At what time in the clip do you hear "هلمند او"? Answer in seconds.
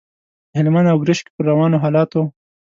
0.59-0.97